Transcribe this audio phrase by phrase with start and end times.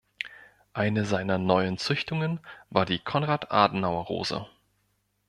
[0.73, 2.39] Eine seiner neuen Züchtungen
[2.71, 4.47] war die Konrad Adenauer Rose.